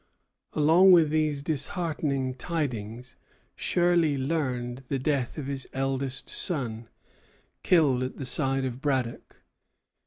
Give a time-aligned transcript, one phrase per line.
[0.53, 3.15] Along with these disheartening tidings,
[3.55, 6.87] Shirley learned the death of his eldest son,
[7.61, 9.43] killed at the side of Braddock.